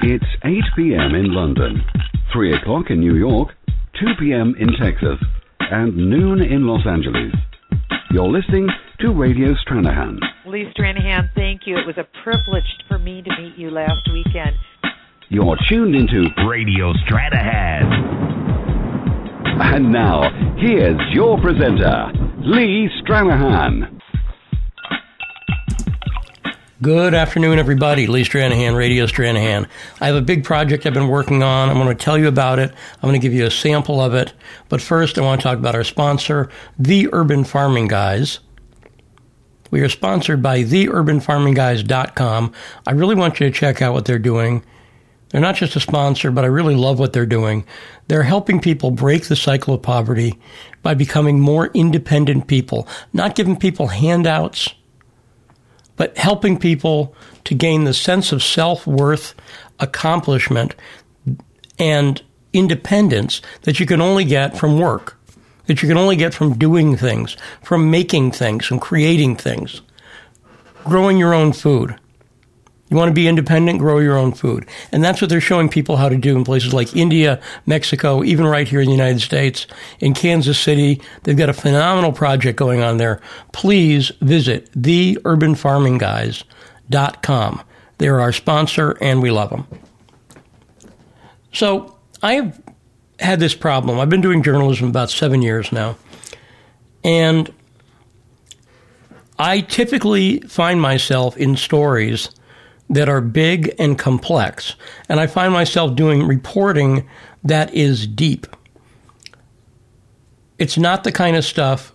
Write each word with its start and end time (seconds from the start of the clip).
It's 0.00 0.24
8 0.44 0.54
p.m. 0.76 1.16
in 1.16 1.34
London, 1.34 1.82
3 2.32 2.54
o'clock 2.54 2.86
in 2.90 3.00
New 3.00 3.16
York, 3.16 3.48
2 3.98 4.06
p.m. 4.20 4.54
in 4.58 4.68
Texas, 4.80 5.18
and 5.58 5.96
noon 5.96 6.40
in 6.40 6.68
Los 6.68 6.86
Angeles. 6.86 7.34
You're 8.12 8.28
listening 8.28 8.68
to 9.00 9.12
Radio 9.12 9.54
Stranahan. 9.66 10.20
Lee 10.46 10.70
Stranahan, 10.72 11.28
thank 11.34 11.62
you. 11.66 11.76
It 11.78 11.86
was 11.86 11.98
a 11.98 12.06
privilege 12.22 12.62
for 12.86 12.98
me 12.98 13.22
to 13.22 13.30
meet 13.42 13.58
you 13.58 13.70
last 13.70 14.08
weekend. 14.12 14.56
You're 15.30 15.56
tuned 15.68 15.96
into 15.96 16.28
Radio 16.46 16.92
Stranahan. 17.04 18.38
And 19.60 19.92
now, 19.92 20.30
here's 20.58 21.00
your 21.12 21.40
presenter, 21.40 22.12
Lee 22.38 22.88
Stranahan. 23.02 23.97
Good 26.80 27.12
afternoon, 27.12 27.58
everybody. 27.58 28.06
Lee 28.06 28.22
Stranahan, 28.22 28.76
Radio 28.76 29.06
Stranahan. 29.06 29.66
I 30.00 30.06
have 30.06 30.14
a 30.14 30.20
big 30.20 30.44
project 30.44 30.86
I've 30.86 30.94
been 30.94 31.08
working 31.08 31.42
on. 31.42 31.68
I'm 31.68 31.74
going 31.74 31.88
to 31.88 32.04
tell 32.04 32.16
you 32.16 32.28
about 32.28 32.60
it. 32.60 32.70
I'm 32.70 33.08
going 33.08 33.20
to 33.20 33.24
give 33.24 33.34
you 33.34 33.44
a 33.46 33.50
sample 33.50 34.00
of 34.00 34.14
it. 34.14 34.32
But 34.68 34.80
first, 34.80 35.18
I 35.18 35.22
want 35.22 35.40
to 35.40 35.42
talk 35.42 35.58
about 35.58 35.74
our 35.74 35.82
sponsor, 35.82 36.48
The 36.78 37.08
Urban 37.12 37.42
Farming 37.42 37.88
Guys. 37.88 38.38
We 39.72 39.80
are 39.80 39.88
sponsored 39.88 40.40
by 40.40 40.62
theurbanfarmingguys.com. 40.62 42.52
I 42.86 42.92
really 42.92 43.16
want 43.16 43.40
you 43.40 43.50
to 43.50 43.52
check 43.52 43.82
out 43.82 43.92
what 43.92 44.04
they're 44.04 44.20
doing. 44.20 44.64
They're 45.30 45.40
not 45.40 45.56
just 45.56 45.74
a 45.74 45.80
sponsor, 45.80 46.30
but 46.30 46.44
I 46.44 46.46
really 46.46 46.76
love 46.76 47.00
what 47.00 47.12
they're 47.12 47.26
doing. 47.26 47.66
They're 48.06 48.22
helping 48.22 48.60
people 48.60 48.92
break 48.92 49.24
the 49.24 49.34
cycle 49.34 49.74
of 49.74 49.82
poverty 49.82 50.38
by 50.84 50.94
becoming 50.94 51.40
more 51.40 51.72
independent 51.74 52.46
people, 52.46 52.86
not 53.12 53.34
giving 53.34 53.56
people 53.56 53.88
handouts 53.88 54.72
but 55.98 56.16
helping 56.16 56.58
people 56.58 57.14
to 57.44 57.54
gain 57.54 57.84
the 57.84 57.92
sense 57.92 58.32
of 58.32 58.42
self 58.42 58.86
worth, 58.86 59.34
accomplishment, 59.78 60.74
and 61.78 62.22
independence 62.54 63.42
that 63.62 63.78
you 63.78 63.84
can 63.84 64.00
only 64.00 64.24
get 64.24 64.56
from 64.56 64.78
work, 64.78 65.18
that 65.66 65.82
you 65.82 65.88
can 65.88 65.98
only 65.98 66.16
get 66.16 66.32
from 66.32 66.56
doing 66.56 66.96
things, 66.96 67.36
from 67.62 67.90
making 67.90 68.30
things, 68.30 68.64
from 68.64 68.78
creating 68.78 69.36
things, 69.36 69.82
growing 70.84 71.18
your 71.18 71.34
own 71.34 71.52
food. 71.52 71.94
You 72.90 72.96
want 72.96 73.10
to 73.10 73.14
be 73.14 73.28
independent, 73.28 73.78
grow 73.78 73.98
your 73.98 74.16
own 74.16 74.32
food. 74.32 74.66
And 74.92 75.04
that's 75.04 75.20
what 75.20 75.28
they're 75.28 75.42
showing 75.42 75.68
people 75.68 75.96
how 75.96 76.08
to 76.08 76.16
do 76.16 76.34
in 76.36 76.44
places 76.44 76.72
like 76.72 76.96
India, 76.96 77.38
Mexico, 77.66 78.24
even 78.24 78.46
right 78.46 78.66
here 78.66 78.80
in 78.80 78.86
the 78.86 78.92
United 78.92 79.20
States. 79.20 79.66
In 80.00 80.14
Kansas 80.14 80.58
City, 80.58 81.02
they've 81.24 81.36
got 81.36 81.50
a 81.50 81.54
phenomenal 81.54 82.12
project 82.12 82.58
going 82.58 82.82
on 82.82 82.96
there. 82.96 83.20
Please 83.52 84.10
visit 84.22 84.72
theurbanfarmingguys.com. 84.72 87.62
They're 87.98 88.20
our 88.20 88.32
sponsor 88.32 88.96
and 89.00 89.22
we 89.22 89.30
love 89.30 89.50
them. 89.50 89.66
So 91.52 91.98
I've 92.22 92.58
had 93.20 93.38
this 93.40 93.54
problem. 93.54 94.00
I've 94.00 94.08
been 94.08 94.22
doing 94.22 94.42
journalism 94.42 94.88
about 94.88 95.10
seven 95.10 95.42
years 95.42 95.72
now. 95.72 95.96
And 97.04 97.52
I 99.38 99.60
typically 99.60 100.40
find 100.40 100.80
myself 100.80 101.36
in 101.36 101.56
stories 101.56 102.30
that 102.90 103.08
are 103.08 103.20
big 103.20 103.74
and 103.78 103.98
complex. 103.98 104.74
And 105.08 105.20
I 105.20 105.26
find 105.26 105.52
myself 105.52 105.94
doing 105.94 106.26
reporting 106.26 107.08
that 107.44 107.72
is 107.74 108.06
deep. 108.06 108.46
It's 110.58 110.78
not 110.78 111.04
the 111.04 111.12
kind 111.12 111.36
of 111.36 111.44
stuff 111.44 111.94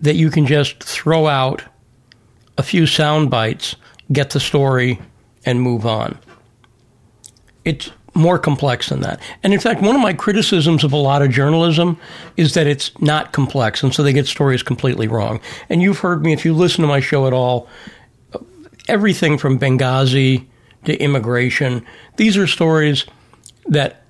that 0.00 0.14
you 0.14 0.30
can 0.30 0.46
just 0.46 0.82
throw 0.82 1.26
out 1.26 1.62
a 2.56 2.62
few 2.62 2.86
sound 2.86 3.30
bites, 3.30 3.76
get 4.12 4.30
the 4.30 4.40
story, 4.40 5.00
and 5.44 5.60
move 5.60 5.86
on. 5.86 6.18
It's 7.64 7.90
more 8.14 8.38
complex 8.38 8.88
than 8.88 9.00
that. 9.02 9.20
And 9.42 9.52
in 9.52 9.60
fact, 9.60 9.82
one 9.82 9.94
of 9.94 10.00
my 10.00 10.12
criticisms 10.12 10.82
of 10.82 10.92
a 10.92 10.96
lot 10.96 11.22
of 11.22 11.30
journalism 11.30 11.98
is 12.36 12.54
that 12.54 12.66
it's 12.66 12.98
not 13.00 13.32
complex, 13.32 13.82
and 13.82 13.94
so 13.94 14.02
they 14.02 14.12
get 14.12 14.26
stories 14.26 14.62
completely 14.62 15.06
wrong. 15.06 15.40
And 15.68 15.82
you've 15.82 15.98
heard 15.98 16.22
me, 16.22 16.32
if 16.32 16.44
you 16.44 16.54
listen 16.54 16.82
to 16.82 16.88
my 16.88 17.00
show 17.00 17.26
at 17.26 17.32
all, 17.32 17.68
everything 18.88 19.38
from 19.38 19.58
Benghazi 19.58 20.46
to 20.84 20.96
immigration. 20.96 21.84
These 22.16 22.36
are 22.36 22.46
stories 22.46 23.04
that 23.66 24.04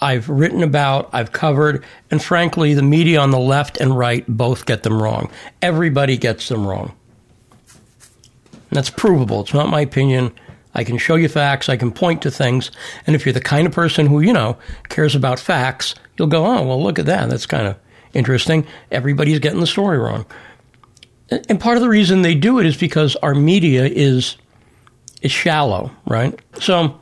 I've 0.00 0.28
written 0.28 0.62
about, 0.62 1.08
I've 1.12 1.32
covered, 1.32 1.84
and 2.10 2.22
frankly, 2.22 2.74
the 2.74 2.82
media 2.82 3.20
on 3.20 3.30
the 3.30 3.38
left 3.38 3.78
and 3.78 3.96
right 3.96 4.24
both 4.26 4.66
get 4.66 4.82
them 4.82 5.02
wrong. 5.02 5.30
Everybody 5.62 6.16
gets 6.16 6.48
them 6.48 6.66
wrong. 6.66 6.94
And 8.52 8.70
that's 8.70 8.90
provable. 8.90 9.42
It's 9.42 9.54
not 9.54 9.68
my 9.68 9.80
opinion. 9.80 10.32
I 10.74 10.84
can 10.84 10.98
show 10.98 11.14
you 11.14 11.28
facts, 11.28 11.68
I 11.68 11.76
can 11.76 11.92
point 11.92 12.20
to 12.22 12.30
things, 12.30 12.72
and 13.06 13.14
if 13.14 13.24
you're 13.24 13.32
the 13.32 13.40
kind 13.40 13.66
of 13.66 13.72
person 13.72 14.06
who, 14.06 14.20
you 14.20 14.32
know, 14.32 14.58
cares 14.88 15.14
about 15.14 15.38
facts, 15.38 15.94
you'll 16.18 16.28
go, 16.28 16.44
oh, 16.44 16.66
well, 16.66 16.82
look 16.82 16.98
at 16.98 17.06
that. 17.06 17.30
That's 17.30 17.46
kind 17.46 17.68
of 17.68 17.76
interesting. 18.12 18.66
Everybody's 18.90 19.38
getting 19.38 19.60
the 19.60 19.66
story 19.68 19.98
wrong. 19.98 20.26
And 21.30 21.58
part 21.58 21.76
of 21.76 21.82
the 21.82 21.88
reason 21.88 22.22
they 22.22 22.34
do 22.34 22.58
it 22.58 22.66
is 22.66 22.76
because 22.76 23.16
our 23.16 23.34
media 23.34 23.84
is 23.86 24.36
is 25.22 25.32
shallow, 25.32 25.90
right? 26.06 26.38
So 26.60 27.00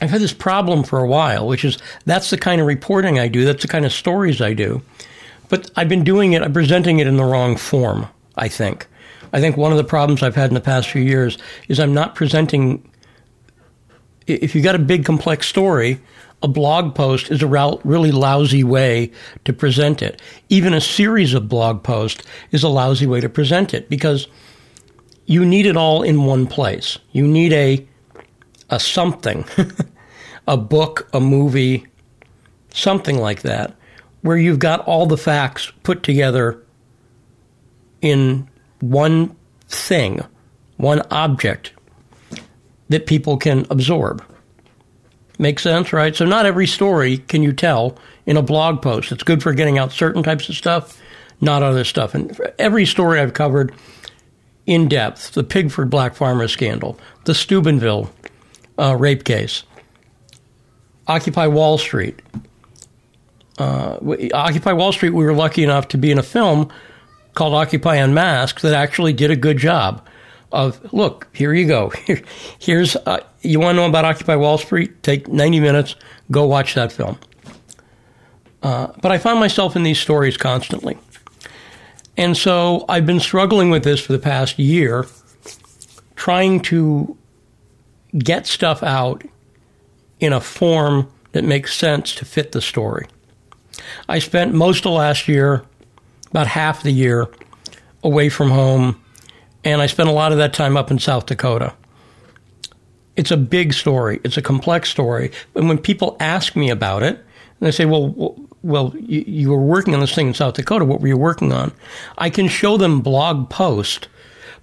I've 0.00 0.10
had 0.10 0.20
this 0.20 0.32
problem 0.32 0.84
for 0.84 1.00
a 1.00 1.06
while, 1.06 1.46
which 1.46 1.64
is 1.64 1.78
that's 2.04 2.30
the 2.30 2.38
kind 2.38 2.60
of 2.60 2.66
reporting 2.66 3.18
I 3.18 3.28
do, 3.28 3.44
that's 3.44 3.62
the 3.62 3.68
kind 3.68 3.84
of 3.84 3.92
stories 3.92 4.40
I 4.40 4.54
do. 4.54 4.82
But 5.48 5.70
I've 5.76 5.88
been 5.88 6.04
doing 6.04 6.32
it, 6.32 6.42
I'm 6.42 6.52
presenting 6.52 7.00
it 7.00 7.06
in 7.06 7.16
the 7.16 7.24
wrong 7.24 7.56
form, 7.56 8.06
I 8.36 8.48
think. 8.48 8.86
I 9.32 9.40
think 9.40 9.56
one 9.56 9.72
of 9.72 9.78
the 9.78 9.84
problems 9.84 10.22
I've 10.22 10.36
had 10.36 10.50
in 10.50 10.54
the 10.54 10.60
past 10.60 10.88
few 10.88 11.02
years 11.02 11.38
is 11.68 11.80
I'm 11.80 11.92
not 11.92 12.14
presenting 12.14 12.88
if 14.26 14.54
you 14.54 14.62
got 14.62 14.74
a 14.74 14.78
big 14.78 15.04
complex 15.04 15.46
story, 15.46 16.00
a 16.44 16.48
blog 16.48 16.94
post 16.94 17.30
is 17.30 17.42
a 17.42 17.46
really 17.84 18.12
lousy 18.12 18.62
way 18.62 19.10
to 19.46 19.52
present 19.52 20.02
it. 20.02 20.20
Even 20.50 20.74
a 20.74 20.80
series 20.80 21.32
of 21.32 21.48
blog 21.48 21.82
posts 21.82 22.22
is 22.52 22.62
a 22.62 22.68
lousy 22.68 23.06
way 23.06 23.18
to 23.18 23.30
present 23.30 23.72
it 23.72 23.88
because 23.88 24.28
you 25.24 25.42
need 25.42 25.64
it 25.64 25.74
all 25.74 26.02
in 26.02 26.24
one 26.24 26.46
place. 26.46 26.98
You 27.12 27.26
need 27.26 27.54
a 27.54 27.88
a 28.68 28.78
something, 28.78 29.46
a 30.46 30.58
book, 30.58 31.08
a 31.14 31.20
movie, 31.20 31.86
something 32.74 33.18
like 33.18 33.40
that, 33.42 33.74
where 34.20 34.36
you've 34.36 34.58
got 34.58 34.80
all 34.80 35.06
the 35.06 35.16
facts 35.16 35.72
put 35.82 36.02
together 36.02 36.62
in 38.02 38.48
one 38.80 39.34
thing, 39.68 40.20
one 40.76 41.00
object 41.10 41.72
that 42.90 43.06
people 43.06 43.38
can 43.38 43.66
absorb. 43.70 44.22
Make 45.38 45.58
sense, 45.58 45.92
right? 45.92 46.14
So 46.14 46.24
not 46.24 46.46
every 46.46 46.66
story 46.66 47.18
can 47.18 47.42
you 47.42 47.52
tell 47.52 47.98
in 48.26 48.36
a 48.36 48.42
blog 48.42 48.82
post. 48.82 49.10
It's 49.10 49.22
good 49.22 49.42
for 49.42 49.52
getting 49.52 49.78
out 49.78 49.92
certain 49.92 50.22
types 50.22 50.48
of 50.48 50.54
stuff, 50.54 51.00
not 51.40 51.62
other 51.62 51.84
stuff. 51.84 52.14
And 52.14 52.38
every 52.58 52.86
story 52.86 53.20
I've 53.20 53.34
covered 53.34 53.74
in 54.66 54.88
depth, 54.88 55.32
the 55.32 55.44
Pigford 55.44 55.90
Black 55.90 56.14
Farmer 56.14 56.48
scandal, 56.48 56.98
the 57.24 57.34
Steubenville 57.34 58.10
uh, 58.78 58.96
rape 58.96 59.24
case, 59.24 59.64
Occupy 61.06 61.48
Wall 61.48 61.78
Street. 61.78 62.20
Uh, 63.58 63.98
Occupy 64.32 64.72
Wall 64.72 64.92
Street, 64.92 65.10
we 65.10 65.24
were 65.24 65.34
lucky 65.34 65.62
enough 65.62 65.88
to 65.88 65.98
be 65.98 66.10
in 66.10 66.18
a 66.18 66.22
film 66.22 66.72
called 67.34 67.54
Occupy 67.54 67.96
Unmasked 67.96 68.62
that 68.62 68.72
actually 68.72 69.12
did 69.12 69.30
a 69.30 69.36
good 69.36 69.58
job 69.58 70.06
of 70.54 70.92
look, 70.92 71.28
here 71.32 71.52
you 71.52 71.66
go. 71.66 71.90
Here, 71.90 72.22
here's 72.58 72.96
uh, 72.96 73.20
you 73.42 73.60
want 73.60 73.76
to 73.76 73.82
know 73.82 73.88
about 73.88 74.04
Occupy 74.04 74.36
Wall 74.36 74.58
Street? 74.58 75.02
Take 75.02 75.28
90 75.28 75.60
minutes, 75.60 75.96
go 76.30 76.46
watch 76.46 76.74
that 76.74 76.92
film. 76.92 77.18
Uh, 78.62 78.88
but 79.02 79.12
I 79.12 79.18
find 79.18 79.38
myself 79.38 79.76
in 79.76 79.82
these 79.82 79.98
stories 79.98 80.38
constantly. 80.38 80.96
And 82.16 82.36
so 82.36 82.86
I've 82.88 83.04
been 83.04 83.20
struggling 83.20 83.70
with 83.70 83.84
this 83.84 84.00
for 84.00 84.12
the 84.12 84.18
past 84.18 84.58
year, 84.58 85.06
trying 86.16 86.60
to 86.62 87.16
get 88.16 88.46
stuff 88.46 88.82
out 88.82 89.22
in 90.20 90.32
a 90.32 90.40
form 90.40 91.10
that 91.32 91.44
makes 91.44 91.74
sense 91.76 92.14
to 92.14 92.24
fit 92.24 92.52
the 92.52 92.62
story. 92.62 93.06
I 94.08 94.20
spent 94.20 94.54
most 94.54 94.86
of 94.86 94.92
last 94.92 95.28
year, 95.28 95.64
about 96.30 96.46
half 96.46 96.82
the 96.82 96.92
year, 96.92 97.28
away 98.02 98.28
from 98.28 98.50
home 98.50 99.03
and 99.64 99.80
I 99.80 99.86
spent 99.86 100.08
a 100.08 100.12
lot 100.12 100.32
of 100.32 100.38
that 100.38 100.52
time 100.52 100.76
up 100.76 100.90
in 100.90 100.98
South 100.98 101.26
Dakota. 101.26 101.74
It's 103.16 103.30
a 103.30 103.36
big 103.36 103.72
story. 103.72 104.20
It's 104.24 104.36
a 104.36 104.42
complex 104.42 104.90
story. 104.90 105.30
And 105.54 105.68
when 105.68 105.78
people 105.78 106.16
ask 106.20 106.56
me 106.56 106.70
about 106.70 107.02
it, 107.02 107.16
and 107.16 107.60
they 107.60 107.70
say, 107.70 107.84
"Well, 107.84 108.36
well, 108.62 108.92
you, 108.98 109.24
you 109.26 109.50
were 109.50 109.60
working 109.60 109.94
on 109.94 110.00
this 110.00 110.14
thing 110.14 110.28
in 110.28 110.34
South 110.34 110.54
Dakota. 110.54 110.84
What 110.84 111.00
were 111.00 111.08
you 111.08 111.16
working 111.16 111.52
on?" 111.52 111.72
I 112.18 112.30
can 112.30 112.48
show 112.48 112.76
them 112.76 113.00
blog 113.00 113.48
post, 113.50 114.08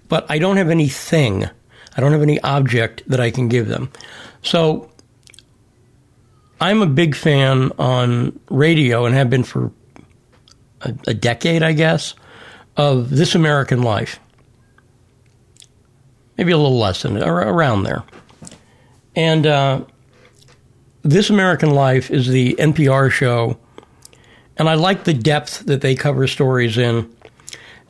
but 0.08 0.26
I 0.28 0.38
don't 0.38 0.58
have 0.58 0.70
anything. 0.70 1.46
I 1.96 2.00
don't 2.00 2.12
have 2.12 2.22
any 2.22 2.40
object 2.40 3.02
that 3.08 3.20
I 3.20 3.30
can 3.30 3.48
give 3.48 3.68
them. 3.68 3.90
So 4.42 4.90
I'm 6.60 6.82
a 6.82 6.86
big 6.86 7.14
fan 7.14 7.72
on 7.78 8.38
radio 8.50 9.04
and 9.04 9.14
have 9.14 9.30
been 9.30 9.44
for 9.44 9.72
a, 10.82 10.94
a 11.06 11.14
decade, 11.14 11.62
I 11.62 11.72
guess, 11.72 12.14
of 12.76 13.10
This 13.10 13.34
American 13.34 13.82
Life 13.82 14.20
maybe 16.36 16.52
a 16.52 16.56
little 16.56 16.78
less 16.78 17.02
than 17.02 17.22
around 17.22 17.82
there. 17.82 18.04
And 19.14 19.46
uh, 19.46 19.84
This 21.02 21.30
American 21.30 21.70
Life 21.70 22.10
is 22.10 22.28
the 22.28 22.54
NPR 22.58 23.10
show, 23.10 23.58
and 24.56 24.68
I 24.68 24.74
like 24.74 25.04
the 25.04 25.14
depth 25.14 25.60
that 25.66 25.80
they 25.80 25.94
cover 25.94 26.26
stories 26.26 26.78
in. 26.78 27.14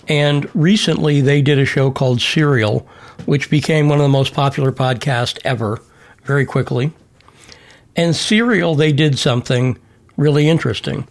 And 0.08 0.52
recently 0.54 1.20
they 1.20 1.42
did 1.42 1.58
a 1.58 1.64
show 1.64 1.90
called 1.90 2.20
Serial, 2.20 2.88
which 3.26 3.50
became 3.50 3.88
one 3.88 3.98
of 3.98 4.02
the 4.02 4.08
most 4.08 4.34
popular 4.34 4.72
podcasts 4.72 5.38
ever 5.44 5.80
very 6.24 6.44
quickly. 6.44 6.92
And 7.94 8.16
Serial, 8.16 8.74
they 8.74 8.92
did 8.92 9.18
something 9.18 9.78
really 10.16 10.48
interesting. 10.48 11.06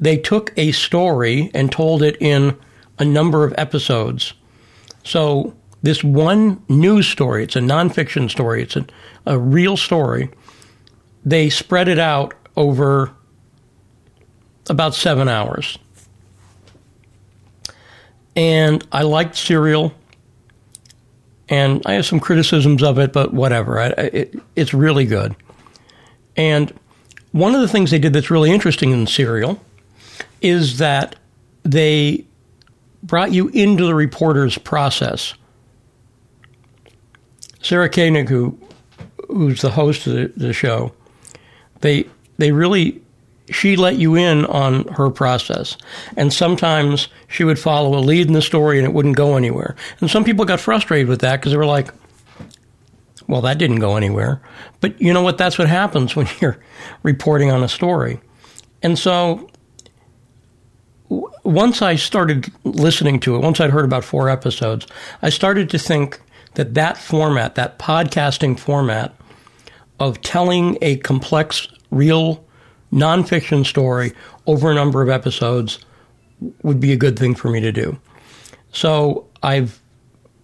They 0.00 0.16
took 0.16 0.52
a 0.56 0.72
story 0.72 1.50
and 1.54 1.70
told 1.70 2.02
it 2.02 2.16
in 2.20 2.56
a 2.98 3.04
number 3.04 3.44
of 3.44 3.54
episodes. 3.56 4.32
So, 5.04 5.54
this 5.82 6.02
one 6.02 6.62
news 6.68 7.06
story, 7.06 7.44
it's 7.44 7.56
a 7.56 7.60
nonfiction 7.60 8.30
story, 8.30 8.62
it's 8.62 8.76
a, 8.76 8.86
a 9.26 9.38
real 9.38 9.76
story. 9.76 10.30
They 11.24 11.50
spread 11.50 11.88
it 11.88 11.98
out 11.98 12.34
over 12.56 13.12
about 14.68 14.94
seven 14.94 15.28
hours. 15.28 15.78
And 18.34 18.86
I 18.92 19.02
liked 19.02 19.34
Serial, 19.34 19.92
and 21.48 21.82
I 21.86 21.94
have 21.94 22.06
some 22.06 22.20
criticisms 22.20 22.82
of 22.82 22.98
it, 22.98 23.12
but 23.12 23.32
whatever. 23.32 23.80
I, 23.80 23.86
it, 23.88 24.34
it's 24.54 24.72
really 24.72 25.06
good. 25.06 25.34
And 26.36 26.72
one 27.32 27.54
of 27.54 27.60
the 27.60 27.68
things 27.68 27.90
they 27.90 27.98
did 27.98 28.12
that's 28.12 28.30
really 28.30 28.50
interesting 28.50 28.92
in 28.92 29.06
Serial 29.06 29.60
is 30.40 30.78
that 30.78 31.16
they 31.64 32.24
brought 33.02 33.32
you 33.32 33.48
into 33.48 33.84
the 33.84 33.94
reporter's 33.94 34.56
process. 34.56 35.34
Sarah 37.60 37.88
Koenig, 37.88 38.28
who 38.28 38.58
who's 39.28 39.60
the 39.60 39.70
host 39.70 40.06
of 40.06 40.14
the, 40.14 40.32
the 40.36 40.52
show, 40.52 40.92
they 41.80 42.08
they 42.38 42.52
really 42.52 43.00
she 43.50 43.76
let 43.76 43.96
you 43.96 44.14
in 44.14 44.44
on 44.46 44.86
her 44.88 45.10
process. 45.10 45.76
And 46.16 46.32
sometimes 46.32 47.08
she 47.28 47.44
would 47.44 47.58
follow 47.58 47.98
a 47.98 48.00
lead 48.00 48.26
in 48.26 48.32
the 48.32 48.42
story 48.42 48.78
and 48.78 48.86
it 48.86 48.92
wouldn't 48.92 49.16
go 49.16 49.36
anywhere. 49.36 49.74
And 50.00 50.10
some 50.10 50.24
people 50.24 50.44
got 50.44 50.60
frustrated 50.60 51.08
with 51.08 51.20
that 51.20 51.36
because 51.36 51.52
they 51.52 51.58
were 51.58 51.66
like, 51.66 51.92
well, 53.26 53.40
that 53.42 53.58
didn't 53.58 53.78
go 53.80 53.96
anywhere. 53.96 54.40
But 54.80 55.00
you 55.00 55.12
know 55.12 55.22
what? 55.22 55.38
That's 55.38 55.58
what 55.58 55.68
happens 55.68 56.16
when 56.16 56.28
you're 56.40 56.58
reporting 57.02 57.50
on 57.50 57.62
a 57.62 57.68
story. 57.68 58.20
And 58.82 58.98
so 58.98 59.48
w- 61.08 61.30
once 61.44 61.82
I 61.82 61.96
started 61.96 62.50
listening 62.64 63.20
to 63.20 63.36
it, 63.36 63.40
once 63.40 63.60
I'd 63.60 63.70
heard 63.70 63.84
about 63.84 64.04
four 64.04 64.28
episodes, 64.28 64.86
I 65.22 65.30
started 65.30 65.70
to 65.70 65.78
think 65.78 66.20
that 66.58 66.74
that 66.74 66.98
format, 66.98 67.54
that 67.54 67.78
podcasting 67.78 68.58
format 68.58 69.14
of 70.00 70.20
telling 70.22 70.76
a 70.82 70.96
complex, 70.96 71.68
real 71.92 72.44
nonfiction 72.92 73.64
story 73.64 74.12
over 74.48 74.68
a 74.72 74.74
number 74.74 75.00
of 75.00 75.08
episodes 75.08 75.78
would 76.64 76.80
be 76.80 76.90
a 76.90 76.96
good 76.96 77.16
thing 77.16 77.32
for 77.32 77.48
me 77.48 77.60
to 77.60 77.70
do. 77.70 77.96
So 78.72 79.24
I've 79.40 79.80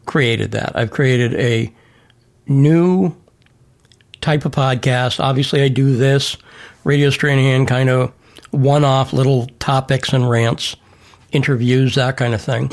created 0.07 0.53
that. 0.53 0.71
I've 0.77 0.93
created 0.93 1.35
a 1.35 1.75
new 2.47 3.13
type 4.21 4.45
of 4.45 4.53
podcast. 4.53 5.19
Obviously, 5.19 5.63
I 5.63 5.69
do 5.69 5.97
this 5.97 6.37
Radio 6.85 7.09
Stranahan 7.09 7.67
kind 7.67 7.91
of 7.91 8.13
one 8.53 8.85
off 8.85 9.13
little 9.13 9.49
topics 9.59 10.13
and 10.13 10.31
rants, 10.31 10.77
interviews, 11.33 11.97
that 11.97 12.17
kind 12.19 12.35
of 12.35 12.41
thing. 12.41 12.71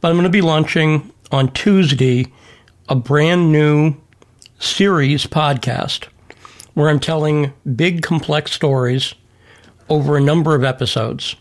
But 0.00 0.08
I'm 0.08 0.16
going 0.16 0.24
to 0.24 0.28
be 0.28 0.42
launching 0.42 1.12
on 1.30 1.52
Tuesday 1.52 2.26
a 2.90 2.94
brand 2.96 3.52
new 3.52 3.94
series 4.58 5.24
podcast 5.24 6.08
where 6.74 6.88
I'm 6.88 6.98
telling 6.98 7.52
big, 7.76 8.02
complex 8.02 8.50
stories 8.50 9.14
over 9.88 10.16
a 10.16 10.20
number 10.20 10.56
of 10.56 10.64
episodes. 10.64 11.36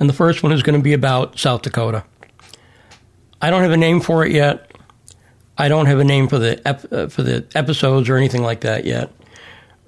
And 0.00 0.08
the 0.08 0.12
first 0.12 0.42
one 0.42 0.50
is 0.50 0.64
going 0.64 0.76
to 0.76 0.82
be 0.82 0.92
about 0.92 1.38
South 1.38 1.62
Dakota. 1.62 2.02
I 3.40 3.48
don't 3.50 3.62
have 3.62 3.70
a 3.70 3.76
name 3.76 4.00
for 4.00 4.26
it 4.26 4.32
yet. 4.32 4.72
I 5.56 5.68
don't 5.68 5.86
have 5.86 6.00
a 6.00 6.04
name 6.04 6.26
for 6.26 6.40
the 6.40 6.60
ep- 6.66 6.92
uh, 6.92 7.06
for 7.06 7.22
the 7.22 7.46
episodes 7.54 8.08
or 8.08 8.16
anything 8.16 8.42
like 8.42 8.62
that 8.62 8.84
yet. 8.84 9.12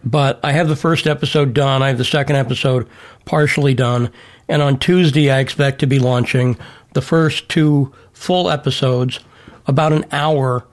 But 0.04 0.38
I 0.44 0.52
have 0.52 0.68
the 0.68 0.76
first 0.76 1.08
episode 1.08 1.54
done. 1.54 1.82
I 1.82 1.88
have 1.88 1.98
the 1.98 2.04
second 2.04 2.36
episode 2.36 2.88
partially 3.24 3.74
done, 3.74 4.12
and 4.48 4.62
on 4.62 4.78
Tuesday 4.78 5.30
I 5.30 5.40
expect 5.40 5.80
to 5.80 5.86
be 5.86 5.98
launching 5.98 6.56
the 6.94 7.02
first 7.02 7.48
two 7.48 7.92
full 8.12 8.48
episodes, 8.50 9.20
about 9.66 9.92
an 9.92 10.04
hour 10.12 10.64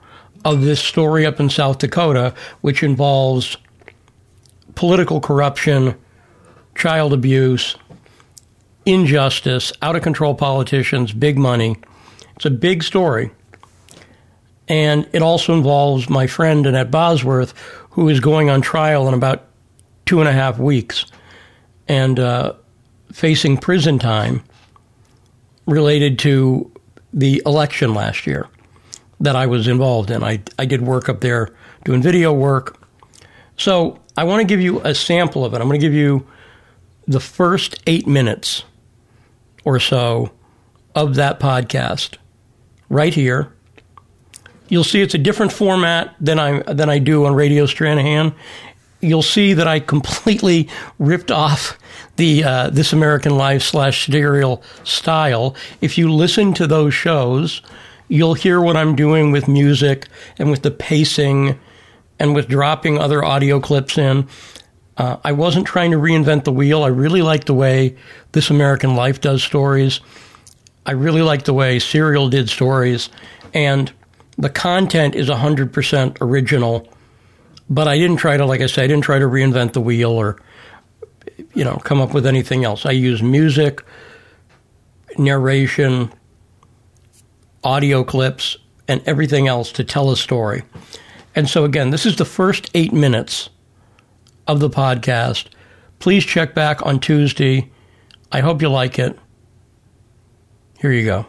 of 0.44 0.62
this 0.62 0.80
story 0.80 1.26
up 1.26 1.40
in 1.40 1.50
South 1.50 1.78
Dakota, 1.78 2.34
which 2.60 2.82
involves 2.82 3.56
political 4.74 5.20
corruption, 5.20 5.96
child 6.74 7.12
abuse, 7.12 7.76
injustice, 8.86 9.72
out 9.82 9.96
of 9.96 10.02
control 10.02 10.34
politicians, 10.34 11.12
big 11.12 11.38
money. 11.38 11.76
It's 12.36 12.46
a 12.46 12.50
big 12.50 12.82
story. 12.82 13.30
And 14.68 15.08
it 15.12 15.22
also 15.22 15.54
involves 15.54 16.08
my 16.08 16.26
friend 16.26 16.66
Annette 16.66 16.90
Bosworth, 16.90 17.54
who 17.90 18.08
is 18.08 18.20
going 18.20 18.50
on 18.50 18.60
trial 18.60 19.08
in 19.08 19.14
about 19.14 19.46
two 20.06 20.20
and 20.20 20.28
a 20.28 20.32
half 20.32 20.58
weeks 20.58 21.06
and 21.88 22.20
uh, 22.20 22.52
facing 23.12 23.56
prison 23.56 23.98
time 23.98 24.42
related 25.66 26.18
to 26.20 26.70
the 27.12 27.42
election 27.44 27.94
last 27.94 28.26
year 28.26 28.48
that 29.20 29.36
I 29.36 29.46
was 29.46 29.68
involved 29.68 30.10
in. 30.10 30.22
I, 30.22 30.42
I 30.58 30.64
did 30.64 30.82
work 30.82 31.08
up 31.08 31.20
there 31.20 31.50
doing 31.84 32.02
video 32.02 32.32
work. 32.32 32.78
So 33.56 33.98
I 34.16 34.24
want 34.24 34.40
to 34.40 34.46
give 34.46 34.60
you 34.60 34.80
a 34.80 34.94
sample 34.94 35.44
of 35.44 35.54
it. 35.54 35.60
I'm 35.60 35.68
going 35.68 35.80
to 35.80 35.86
give 35.86 35.94
you 35.94 36.26
the 37.06 37.20
first 37.20 37.80
eight 37.86 38.06
minutes 38.06 38.64
or 39.64 39.80
so 39.80 40.30
of 40.94 41.16
that 41.16 41.40
podcast 41.40 42.16
right 42.88 43.14
here. 43.14 43.52
You'll 44.68 44.84
see 44.84 45.00
it's 45.00 45.14
a 45.14 45.18
different 45.18 45.52
format 45.52 46.14
than 46.20 46.38
I 46.38 46.60
than 46.62 46.90
I 46.90 46.98
do 46.98 47.24
on 47.24 47.34
Radio 47.34 47.64
Stranahan. 47.64 48.34
You'll 49.00 49.22
see 49.22 49.54
that 49.54 49.66
I 49.66 49.80
completely 49.80 50.68
ripped 50.98 51.30
off 51.30 51.78
the 52.16 52.44
uh, 52.44 52.70
This 52.70 52.92
American 52.92 53.36
Life 53.36 53.62
slash 53.62 54.06
Serial 54.06 54.62
style. 54.84 55.54
If 55.80 55.96
you 55.96 56.12
listen 56.12 56.52
to 56.54 56.66
those 56.66 56.92
shows, 56.92 57.62
you'll 58.08 58.34
hear 58.34 58.60
what 58.60 58.76
I'm 58.76 58.96
doing 58.96 59.30
with 59.30 59.48
music 59.48 60.08
and 60.38 60.50
with 60.50 60.62
the 60.62 60.70
pacing 60.70 61.58
and 62.18 62.34
with 62.34 62.48
dropping 62.48 62.98
other 62.98 63.24
audio 63.24 63.60
clips 63.60 63.98
in. 63.98 64.26
Uh, 64.96 65.18
I 65.22 65.32
wasn't 65.32 65.66
trying 65.66 65.92
to 65.92 65.96
reinvent 65.96 66.44
the 66.44 66.52
wheel. 66.52 66.82
I 66.82 66.88
really 66.88 67.22
like 67.22 67.44
the 67.44 67.54
way 67.54 67.96
This 68.32 68.50
American 68.50 68.96
Life 68.96 69.20
does 69.20 69.44
stories. 69.44 70.00
I 70.84 70.92
really 70.92 71.22
like 71.22 71.44
the 71.44 71.54
way 71.54 71.78
Serial 71.78 72.28
did 72.28 72.48
stories. 72.48 73.08
And 73.54 73.92
the 74.36 74.50
content 74.50 75.14
is 75.14 75.28
100% 75.28 76.16
original. 76.20 76.88
But 77.70 77.86
I 77.86 77.98
didn't 77.98 78.16
try 78.16 78.36
to, 78.36 78.46
like 78.46 78.60
I 78.60 78.66
said, 78.66 78.84
I 78.84 78.86
didn't 78.88 79.04
try 79.04 79.18
to 79.18 79.26
reinvent 79.26 79.74
the 79.74 79.80
wheel 79.80 80.10
or, 80.10 80.40
you 81.54 81.62
know, 81.62 81.76
come 81.76 82.00
up 82.00 82.14
with 82.14 82.26
anything 82.26 82.64
else. 82.64 82.86
I 82.86 82.92
use 82.92 83.22
music, 83.22 83.84
narration, 85.16 86.10
audio 87.68 88.02
clips, 88.02 88.56
and 88.88 89.02
everything 89.04 89.46
else 89.46 89.70
to 89.72 89.84
tell 89.84 90.10
a 90.10 90.16
story. 90.16 90.62
And 91.36 91.46
so, 91.46 91.64
again, 91.64 91.90
this 91.90 92.06
is 92.06 92.16
the 92.16 92.24
first 92.24 92.70
eight 92.72 92.94
minutes 92.94 93.50
of 94.46 94.60
the 94.60 94.70
podcast. 94.70 95.48
Please 95.98 96.24
check 96.24 96.54
back 96.54 96.84
on 96.86 96.98
Tuesday. 96.98 97.70
I 98.32 98.40
hope 98.40 98.62
you 98.62 98.70
like 98.70 98.98
it. 98.98 99.18
Here 100.80 100.92
you 100.92 101.04
go. 101.04 101.26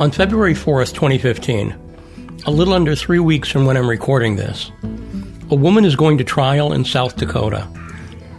On 0.00 0.10
February 0.10 0.54
4th, 0.54 0.92
2015, 0.94 1.76
a 2.44 2.50
little 2.50 2.74
under 2.74 2.96
three 2.96 3.20
weeks 3.20 3.48
from 3.48 3.66
when 3.66 3.76
I'm 3.76 3.88
recording 3.88 4.34
this, 4.34 4.72
a 5.50 5.54
woman 5.54 5.84
is 5.84 5.94
going 5.94 6.18
to 6.18 6.24
trial 6.24 6.72
in 6.72 6.84
South 6.84 7.16
Dakota. 7.16 7.68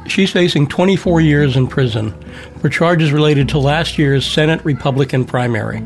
She's 0.09 0.31
facing 0.31 0.67
24 0.67 1.21
years 1.21 1.55
in 1.55 1.67
prison 1.67 2.13
for 2.61 2.67
charges 2.67 3.11
related 3.11 3.47
to 3.49 3.59
last 3.59 3.99
year's 3.99 4.25
Senate 4.25 4.65
Republican 4.65 5.23
primary. 5.23 5.83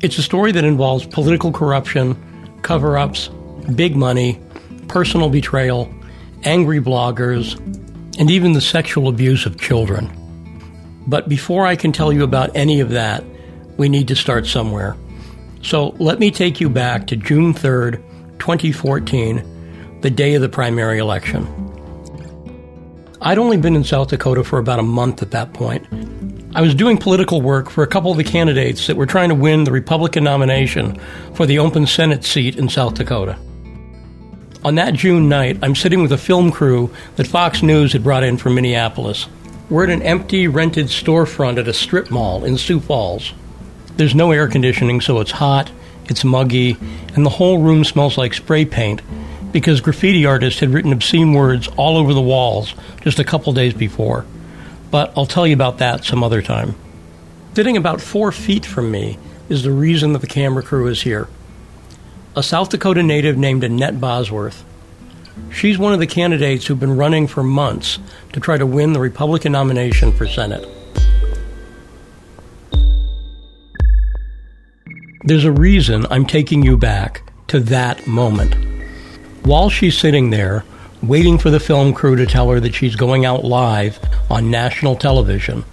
It's 0.00 0.16
a 0.16 0.22
story 0.22 0.52
that 0.52 0.64
involves 0.64 1.06
political 1.06 1.50
corruption, 1.50 2.16
cover 2.62 2.96
ups, 2.96 3.28
big 3.74 3.96
money, 3.96 4.40
personal 4.86 5.28
betrayal, 5.28 5.92
angry 6.44 6.80
bloggers, 6.80 7.58
and 8.20 8.30
even 8.30 8.52
the 8.52 8.60
sexual 8.60 9.08
abuse 9.08 9.44
of 9.44 9.60
children. 9.60 10.08
But 11.08 11.28
before 11.28 11.66
I 11.66 11.74
can 11.74 11.90
tell 11.90 12.12
you 12.12 12.22
about 12.22 12.54
any 12.54 12.78
of 12.78 12.90
that, 12.90 13.24
we 13.76 13.88
need 13.88 14.06
to 14.06 14.16
start 14.16 14.46
somewhere. 14.46 14.96
So 15.62 15.96
let 15.98 16.20
me 16.20 16.30
take 16.30 16.60
you 16.60 16.70
back 16.70 17.08
to 17.08 17.16
June 17.16 17.52
3rd, 17.54 17.96
2014, 18.38 19.98
the 20.02 20.10
day 20.10 20.34
of 20.34 20.42
the 20.42 20.48
primary 20.48 20.98
election. 20.98 21.65
I'd 23.26 23.38
only 23.38 23.56
been 23.56 23.74
in 23.74 23.82
South 23.82 24.10
Dakota 24.10 24.44
for 24.44 24.60
about 24.60 24.78
a 24.78 24.84
month 24.84 25.20
at 25.20 25.32
that 25.32 25.52
point. 25.52 25.84
I 26.54 26.60
was 26.60 26.76
doing 26.76 26.96
political 26.96 27.42
work 27.42 27.68
for 27.70 27.82
a 27.82 27.86
couple 27.88 28.12
of 28.12 28.18
the 28.18 28.22
candidates 28.22 28.86
that 28.86 28.96
were 28.96 29.04
trying 29.04 29.30
to 29.30 29.34
win 29.34 29.64
the 29.64 29.72
Republican 29.72 30.22
nomination 30.22 31.00
for 31.34 31.44
the 31.44 31.58
open 31.58 31.88
Senate 31.88 32.22
seat 32.22 32.54
in 32.54 32.68
South 32.68 32.94
Dakota. 32.94 33.36
On 34.62 34.76
that 34.76 34.94
June 34.94 35.28
night, 35.28 35.58
I'm 35.60 35.74
sitting 35.74 36.02
with 36.02 36.12
a 36.12 36.16
film 36.16 36.52
crew 36.52 36.88
that 37.16 37.26
Fox 37.26 37.64
News 37.64 37.92
had 37.94 38.04
brought 38.04 38.22
in 38.22 38.36
from 38.36 38.54
Minneapolis. 38.54 39.26
We're 39.70 39.82
at 39.82 39.90
an 39.90 40.02
empty, 40.02 40.46
rented 40.46 40.86
storefront 40.86 41.58
at 41.58 41.66
a 41.66 41.74
strip 41.74 42.12
mall 42.12 42.44
in 42.44 42.56
Sioux 42.56 42.78
Falls. 42.78 43.32
There's 43.96 44.14
no 44.14 44.30
air 44.30 44.46
conditioning, 44.46 45.00
so 45.00 45.18
it's 45.18 45.32
hot, 45.32 45.68
it's 46.04 46.22
muggy, 46.22 46.76
and 47.16 47.26
the 47.26 47.30
whole 47.30 47.58
room 47.58 47.82
smells 47.82 48.16
like 48.16 48.34
spray 48.34 48.64
paint 48.64 49.02
because 49.60 49.80
graffiti 49.80 50.26
artists 50.26 50.60
had 50.60 50.70
written 50.70 50.92
obscene 50.92 51.32
words 51.32 51.68
all 51.76 51.96
over 51.96 52.12
the 52.12 52.20
walls 52.20 52.74
just 53.00 53.18
a 53.18 53.24
couple 53.24 53.52
days 53.52 53.74
before 53.74 54.24
but 54.90 55.12
I'll 55.16 55.26
tell 55.26 55.46
you 55.46 55.54
about 55.54 55.78
that 55.78 56.04
some 56.04 56.22
other 56.22 56.42
time. 56.42 56.74
Sitting 57.54 57.76
about 57.76 58.00
four 58.00 58.32
feet 58.32 58.66
from 58.66 58.90
me 58.90 59.18
is 59.48 59.62
the 59.62 59.70
reason 59.70 60.12
that 60.12 60.20
the 60.20 60.26
camera 60.26 60.62
crew 60.62 60.86
is 60.88 61.02
here. 61.02 61.28
A 62.34 62.42
South 62.42 62.68
Dakota 62.70 63.02
native 63.02 63.36
named 63.36 63.64
Annette 63.64 64.00
Bosworth. 64.00 64.64
She's 65.50 65.78
one 65.78 65.92
of 65.92 66.00
the 66.00 66.06
candidates 66.06 66.66
who've 66.66 66.80
been 66.80 66.96
running 66.96 67.26
for 67.26 67.42
months 67.42 67.98
to 68.32 68.40
try 68.40 68.56
to 68.56 68.66
win 68.66 68.92
the 68.92 69.00
Republican 69.00 69.52
nomination 69.52 70.12
for 70.12 70.26
Senate. 70.26 70.66
There's 75.24 75.44
a 75.44 75.52
reason 75.52 76.06
I'm 76.10 76.26
taking 76.26 76.62
you 76.62 76.76
back 76.76 77.22
to 77.48 77.60
that 77.60 78.06
moment. 78.06 78.65
While 79.46 79.70
she's 79.70 79.96
sitting 79.96 80.30
there, 80.30 80.64
waiting 81.00 81.38
for 81.38 81.50
the 81.50 81.60
film 81.60 81.94
crew 81.94 82.16
to 82.16 82.26
tell 82.26 82.50
her 82.50 82.58
that 82.58 82.74
she's 82.74 82.96
going 82.96 83.24
out 83.24 83.44
live 83.44 84.00
on 84.28 84.50
national 84.50 84.96
television. 84.96 85.64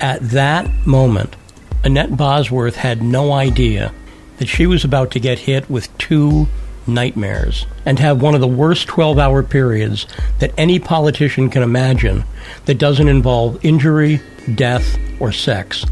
At 0.00 0.20
that 0.30 0.86
moment, 0.86 1.34
Annette 1.82 2.16
Bosworth 2.16 2.76
had 2.76 3.02
no 3.02 3.32
idea 3.32 3.92
that 4.36 4.46
she 4.46 4.64
was 4.64 4.84
about 4.84 5.10
to 5.10 5.18
get 5.18 5.40
hit 5.40 5.68
with 5.68 5.98
two 5.98 6.46
nightmares 6.86 7.66
and 7.84 7.98
have 7.98 8.22
one 8.22 8.36
of 8.36 8.40
the 8.40 8.46
worst 8.46 8.86
12 8.86 9.18
hour 9.18 9.42
periods 9.42 10.06
that 10.38 10.54
any 10.56 10.78
politician 10.78 11.50
can 11.50 11.64
imagine 11.64 12.22
that 12.66 12.78
doesn't 12.78 13.08
involve 13.08 13.58
injury, 13.64 14.20
death, 14.54 14.96
or 15.18 15.32
sex. 15.32 15.84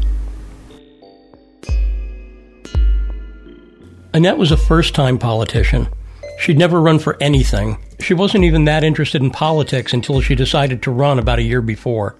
Annette 4.13 4.37
was 4.37 4.53
a 4.53 4.57
first 4.57 4.95
time 4.95 5.19
politician. 5.19 5.89
She'd 6.39 6.57
never 6.57 6.81
run 6.81 6.99
for 6.99 7.17
anything, 7.21 7.77
she 7.99 8.13
wasn't 8.13 8.43
even 8.43 8.65
that 8.65 8.83
interested 8.83 9.21
in 9.21 9.31
politics 9.31 9.93
until 9.93 10.21
she 10.21 10.35
decided 10.35 10.81
to 10.83 10.91
run 10.91 11.17
about 11.17 11.39
a 11.39 11.43
year 11.43 11.61
before. 11.61 12.15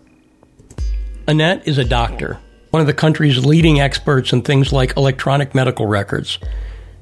Annette 1.28 1.68
is 1.68 1.78
a 1.78 1.86
doctor, 1.86 2.40
one 2.72 2.82
of 2.82 2.88
the 2.88 2.94
country's 2.94 3.46
leading 3.46 3.80
experts 3.80 4.32
in 4.32 4.42
things 4.42 4.72
like 4.72 4.96
electronic 4.96 5.54
medical 5.54 5.86
records. 5.86 6.40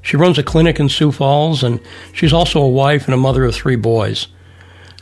She 0.02 0.16
runs 0.16 0.38
a 0.38 0.42
clinic 0.42 0.78
in 0.78 0.88
Sioux 0.88 1.12
Falls, 1.12 1.62
and 1.62 1.80
she's 2.12 2.32
also 2.32 2.60
a 2.60 2.68
wife 2.68 3.06
and 3.06 3.14
a 3.14 3.18
mother 3.18 3.44
of 3.44 3.54
three 3.54 3.76
boys. 3.76 4.26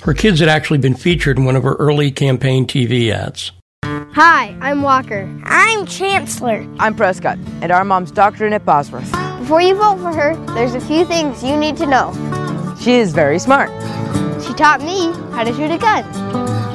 Her 0.03 0.15
kids 0.15 0.41
had 0.41 0.49
actually 0.49 0.79
been 0.79 0.95
featured 0.95 1.39
in 1.39 1.45
one 1.45 1.57
of 1.57 1.63
her 1.63 1.75
early 1.75 2.11
campaign 2.11 2.67
TV 2.67 3.11
ads. 3.11 3.53
Hi, 3.85 4.57
I'm 4.61 4.83
Walker. 4.83 5.29
I'm 5.45 5.87
Chancellor. 5.87 6.67
I'm 6.79 6.95
Prescott, 6.95 7.39
and 7.63 7.73
our 7.73 7.85
mom's 7.85 8.11
Dr. 8.11 8.47
Annette 8.47 8.65
Bosworth. 8.65 9.32
Before 9.43 9.61
you 9.61 9.75
vote 9.75 9.99
for 9.99 10.15
her, 10.15 10.37
there's 10.55 10.77
a 10.77 10.81
few 10.81 11.05
things 11.05 11.43
you 11.43 11.57
need 11.57 11.77
to 11.79 11.85
know. 11.85 12.13
She 12.79 12.93
is 12.93 13.13
very 13.13 13.41
smart. 13.41 13.71
She 14.41 14.55
taught 14.55 14.81
me 14.81 15.11
how 15.33 15.43
to 15.43 15.53
shoot 15.53 15.69
a 15.69 15.79
gun. 15.79 16.05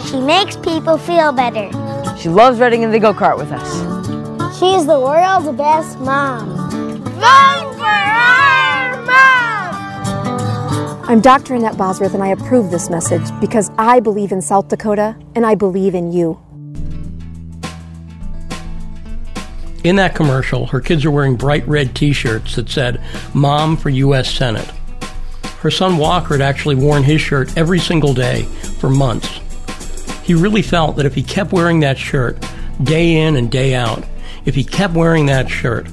She 0.01 0.19
makes 0.19 0.57
people 0.57 0.97
feel 0.97 1.31
better. 1.31 1.71
She 2.17 2.27
loves 2.27 2.59
riding 2.59 2.81
in 2.81 2.91
the 2.91 3.00
go 3.00 3.13
kart 3.13 3.38
with 3.38 3.53
us. 3.53 4.59
She's 4.59 4.86
the 4.86 5.00
world's 5.00 5.50
best 5.57 5.97
mom. 6.00 6.50
Vote 7.03 7.74
for 7.77 7.86
her, 7.86 9.01
Mom! 9.05 11.09
I'm 11.09 11.21
Dr. 11.21 11.55
Annette 11.55 11.77
Bosworth, 11.77 12.13
and 12.13 12.21
I 12.21 12.27
approve 12.27 12.69
this 12.69 12.89
message 12.89 13.31
because 13.39 13.71
I 13.77 14.01
believe 14.01 14.33
in 14.33 14.41
South 14.41 14.67
Dakota 14.67 15.15
and 15.36 15.45
I 15.45 15.55
believe 15.55 15.95
in 15.95 16.12
you. 16.12 16.38
In 19.84 19.96
that 19.98 20.15
commercial, 20.15 20.65
her 20.67 20.81
kids 20.81 21.05
are 21.05 21.12
wearing 21.12 21.36
bright 21.36 21.67
red 21.67 21.96
t 21.96 22.12
shirts 22.12 22.55
that 22.55 22.69
said, 22.69 23.01
Mom 23.34 23.77
for 23.77 23.89
U.S. 23.89 24.29
Senate. 24.29 24.69
Her 25.60 25.72
son 25.72 25.98
Walker 25.98 26.34
had 26.34 26.41
actually 26.41 26.75
worn 26.75 27.03
his 27.03 27.22
shirt 27.22 27.55
every 27.57 27.79
single 27.79 28.13
day 28.13 28.43
for 28.79 28.89
months. 28.89 29.39
He 30.24 30.34
really 30.34 30.62
felt 30.62 30.98
that 30.98 31.05
if 31.05 31.15
he 31.15 31.24
kept 31.24 31.51
wearing 31.51 31.79
that 31.81 31.98
shirt 31.98 32.38
day 32.84 33.17
in 33.22 33.36
and 33.36 33.50
day 33.50 33.74
out, 33.74 34.03
if 34.46 34.55
he 34.55 34.63
kept 34.63 34.93
wearing 34.93 35.25
that 35.27 35.50
shirt, 35.50 35.88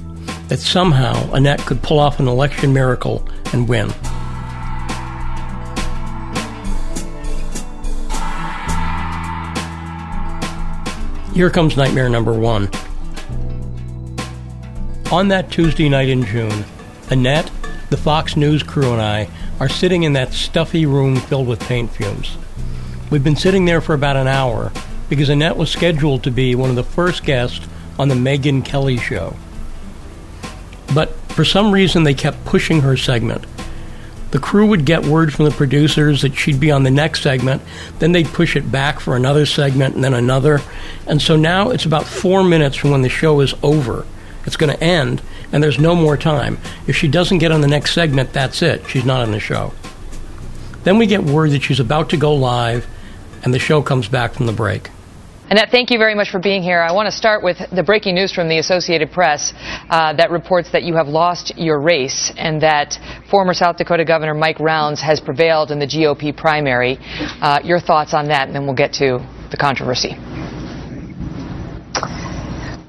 that 0.49 0.59
somehow 0.59 1.31
Annette 1.33 1.59
could 1.61 1.81
pull 1.81 1.99
off 1.99 2.19
an 2.19 2.27
election 2.27 2.73
miracle 2.73 3.27
and 3.53 3.67
win. 3.67 3.89
Here 11.33 11.49
comes 11.49 11.75
nightmare 11.75 12.07
number 12.07 12.33
one. 12.33 12.69
On 15.11 15.27
that 15.27 15.51
Tuesday 15.51 15.87
night 15.87 16.09
in 16.09 16.25
June, 16.25 16.65
Annette, 17.11 17.51
the 17.91 17.97
Fox 17.97 18.35
News 18.35 18.63
crew, 18.63 18.91
and 18.91 19.01
I 19.01 19.29
are 19.59 19.69
sitting 19.69 20.01
in 20.01 20.13
that 20.13 20.33
stuffy 20.33 20.87
room 20.87 21.17
filled 21.17 21.47
with 21.47 21.59
paint 21.59 21.91
fumes. 21.91 22.37
We've 23.11 23.23
been 23.23 23.35
sitting 23.35 23.65
there 23.65 23.81
for 23.81 23.93
about 23.93 24.17
an 24.17 24.27
hour 24.27 24.71
because 25.07 25.29
Annette 25.29 25.57
was 25.57 25.69
scheduled 25.69 26.23
to 26.23 26.31
be 26.31 26.55
one 26.55 26.71
of 26.71 26.75
the 26.75 26.83
first 26.83 27.23
guests 27.23 27.67
on 27.99 28.07
the 28.07 28.15
Megyn 28.15 28.65
Kelly 28.65 28.97
show. 28.97 29.35
But 30.93 31.09
for 31.29 31.45
some 31.45 31.71
reason, 31.71 32.03
they 32.03 32.15
kept 32.15 32.43
pushing 32.43 32.81
her 32.81 32.97
segment. 32.97 33.45
The 34.31 34.39
crew 34.39 34.65
would 34.65 34.85
get 34.85 35.05
word 35.05 35.31
from 35.31 35.45
the 35.45 35.51
producers 35.51 36.23
that 36.23 36.35
she'd 36.35 36.59
be 36.59 36.71
on 36.71 36.81
the 36.81 36.91
next 36.91 37.21
segment, 37.21 37.61
then 37.99 38.11
they'd 38.11 38.27
push 38.27 38.55
it 38.55 38.71
back 38.71 38.99
for 38.99 39.15
another 39.15 39.45
segment 39.45 39.93
and 39.93 40.03
then 40.03 40.15
another. 40.15 40.61
And 41.05 41.21
so 41.21 41.35
now 41.35 41.69
it's 41.69 41.85
about 41.85 42.05
four 42.05 42.43
minutes 42.43 42.75
from 42.75 42.89
when 42.89 43.03
the 43.03 43.09
show 43.09 43.39
is 43.41 43.53
over. 43.61 44.03
It's 44.45 44.57
going 44.57 44.75
to 44.75 44.83
end, 44.83 45.21
and 45.51 45.63
there's 45.63 45.79
no 45.79 45.95
more 45.95 46.17
time. 46.17 46.57
If 46.87 46.95
she 46.95 47.07
doesn't 47.07 47.39
get 47.39 47.51
on 47.51 47.61
the 47.61 47.67
next 47.67 47.93
segment, 47.93 48.33
that's 48.33 48.61
it. 48.61 48.87
She's 48.87 49.05
not 49.05 49.21
on 49.21 49.31
the 49.31 49.39
show. 49.39 49.73
Then 50.83 50.97
we 50.99 51.07
get 51.07 51.23
word 51.23 51.51
that 51.51 51.63
she's 51.63 51.79
about 51.79 52.09
to 52.09 52.17
go 52.17 52.33
live, 52.33 52.85
and 53.43 53.53
the 53.53 53.59
show 53.59 53.81
comes 53.81 54.07
back 54.07 54.33
from 54.33 54.45
the 54.45 54.53
break. 54.53 54.89
Annette, 55.47 55.69
thank 55.69 55.91
you 55.91 55.99
very 55.99 56.15
much 56.15 56.31
for 56.31 56.39
being 56.39 56.63
here. 56.63 56.81
I 56.81 56.91
want 56.91 57.05
to 57.05 57.11
start 57.11 57.43
with 57.43 57.57
the 57.71 57.83
breaking 57.83 58.15
news 58.15 58.31
from 58.31 58.49
the 58.49 58.57
Associated 58.57 59.11
Press 59.11 59.53
uh, 59.91 60.13
that 60.13 60.31
reports 60.31 60.71
that 60.71 60.81
you 60.81 60.95
have 60.95 61.07
lost 61.07 61.55
your 61.55 61.79
race 61.79 62.33
and 62.35 62.61
that 62.63 62.97
former 63.29 63.53
South 63.53 63.77
Dakota 63.77 64.05
Governor 64.05 64.33
Mike 64.33 64.59
Rounds 64.59 65.01
has 65.01 65.19
prevailed 65.19 65.69
in 65.69 65.77
the 65.77 65.85
GOP 65.85 66.35
primary. 66.35 66.97
Uh, 66.99 67.59
your 67.63 67.79
thoughts 67.79 68.15
on 68.15 68.29
that, 68.29 68.47
and 68.47 68.55
then 68.55 68.65
we'll 68.65 68.75
get 68.75 68.93
to 68.93 69.19
the 69.51 69.57
controversy. 69.57 70.17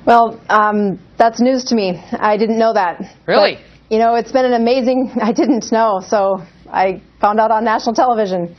Well, 0.06 0.40
um, 0.48 1.00
that's 1.16 1.40
news 1.40 1.64
to 1.64 1.74
me. 1.74 2.00
I 2.12 2.36
didn't 2.36 2.58
know 2.58 2.72
that. 2.72 3.12
Really? 3.26 3.56
But, 3.56 3.64
you 3.90 3.98
know, 3.98 4.14
it's 4.14 4.30
been 4.30 4.44
an 4.44 4.52
amazing. 4.52 5.10
I 5.20 5.32
didn't 5.32 5.72
know, 5.72 6.00
so 6.00 6.42
I 6.70 7.02
found 7.20 7.40
out 7.40 7.50
on 7.50 7.64
national 7.64 7.96
television. 7.96 8.54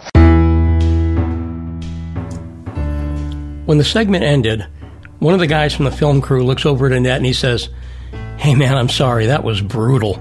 When 3.66 3.78
the 3.78 3.86
segment 3.86 4.26
ended, 4.26 4.68
one 5.20 5.34
of 5.34 5.40
the 5.40 5.48
guys 5.48 5.74
from 5.74 5.86
the 5.86 5.92
film 5.92 6.20
crew 6.20 6.44
looks 6.44 6.66
over 6.66 6.86
at 6.86 6.92
Annette 6.92 7.18
and 7.18 7.26
he 7.26 7.34
says, 7.34 7.70
Hey 8.38 8.54
man, 8.54 8.76
I'm 8.76 8.90
sorry, 8.90 9.28
that 9.28 9.46
was 9.46 9.62
brutal. 9.62 10.16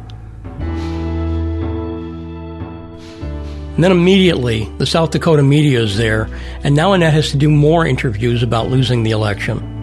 And 3.75 3.85
then 3.85 3.91
immediately, 3.93 4.73
the 4.79 4.87
South 4.87 5.11
Dakota 5.11 5.43
media 5.43 5.81
is 5.81 5.99
there, 5.99 6.31
and 6.63 6.75
now 6.75 6.95
Annette 6.95 7.13
has 7.13 7.33
to 7.33 7.37
do 7.37 7.51
more 7.51 7.85
interviews 7.85 8.43
about 8.43 8.69
losing 8.69 9.03
the 9.03 9.11
election. 9.11 9.76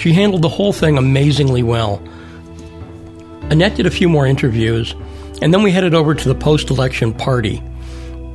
She 0.00 0.14
handled 0.14 0.40
the 0.40 0.48
whole 0.48 0.72
thing 0.72 0.96
amazingly 0.96 1.62
well. 1.62 2.02
Annette 3.50 3.74
did 3.76 3.84
a 3.84 3.90
few 3.90 4.08
more 4.08 4.26
interviews, 4.26 4.94
and 5.42 5.52
then 5.52 5.62
we 5.62 5.72
headed 5.72 5.92
over 5.92 6.14
to 6.14 6.28
the 6.28 6.34
post 6.34 6.70
election 6.70 7.12
party. 7.12 7.62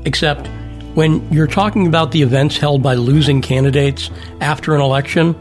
Except, 0.05 0.45
when 0.93 1.27
you're 1.33 1.47
talking 1.47 1.87
about 1.87 2.11
the 2.11 2.21
events 2.21 2.55
held 2.55 2.83
by 2.83 2.93
losing 2.93 3.41
candidates 3.41 4.11
after 4.41 4.75
an 4.75 4.81
election, 4.81 5.35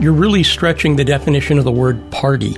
you're 0.00 0.12
really 0.12 0.42
stretching 0.42 0.96
the 0.96 1.04
definition 1.04 1.58
of 1.58 1.64
the 1.64 1.70
word 1.70 2.10
party. 2.10 2.56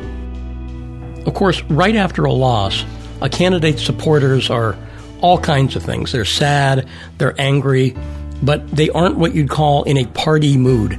Of 1.27 1.35
course, 1.35 1.63
right 1.65 1.97
after 1.97 2.25
a 2.25 2.33
loss, 2.33 2.87
a 3.21 3.29
candidate's 3.29 3.85
supporters 3.85 4.49
are 4.49 4.79
all 5.21 5.39
kinds 5.39 5.77
of 5.77 5.83
things. 5.83 6.11
They're 6.11 6.25
sad, 6.25 6.89
they're 7.19 7.39
angry, 7.39 7.95
but 8.43 8.67
they 8.71 8.89
aren't 8.89 9.19
what 9.19 9.35
you'd 9.35 9.51
call 9.51 9.83
in 9.83 9.99
a 9.99 10.07
party 10.07 10.57
mood. 10.57 10.99